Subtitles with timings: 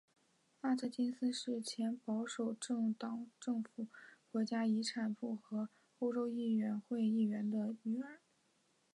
[0.61, 2.55] 阿特金斯是前保守
[2.97, 3.85] 党政府
[4.31, 8.19] 国家遗产部和欧洲议会议员的女儿。